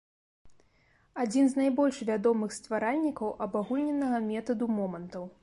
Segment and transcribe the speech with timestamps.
[1.23, 5.35] Адзін з найбольш вядомых стваральнікаў абагульненага метаду момантаў.